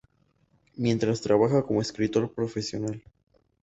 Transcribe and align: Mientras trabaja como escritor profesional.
Mientras 0.77 1.21
trabaja 1.21 1.61
como 1.61 1.79
escritor 1.79 2.33
profesional. 2.33 3.03